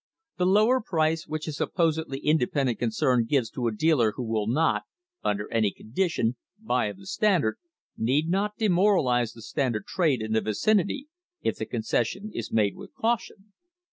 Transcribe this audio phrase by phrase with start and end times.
[0.39, 4.81] The lower price which a supposedly independent concern gives to a dealer who will not,
[5.23, 7.59] under any condition, buy of the Standard,
[7.95, 11.07] need not demoralise the Standard trade in the vicinity
[11.43, 13.53] if the concession is made with caution.